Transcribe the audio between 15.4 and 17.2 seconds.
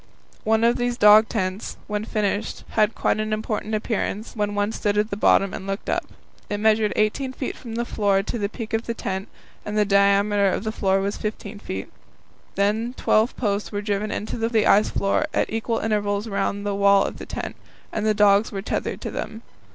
equal intervals round the wall of